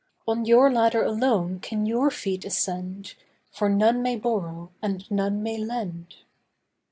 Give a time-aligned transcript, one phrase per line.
[0.27, 3.13] On your ladder alone can your feet ascend,
[3.51, 6.15] For none may borrow, and none may lend.